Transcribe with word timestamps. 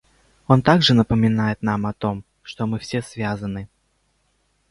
Он 0.47 0.63
также 0.63 0.95
напоминает 0.95 1.61
нам 1.61 1.85
о 1.85 1.93
том, 1.93 2.23
что 2.41 2.65
мы 2.65 2.79
все 2.79 3.03
связаны. 3.03 3.69